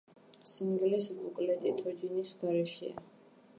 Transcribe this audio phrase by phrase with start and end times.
[0.51, 3.07] სინგლის ბუკლეტი თოჯინის გარეშეა.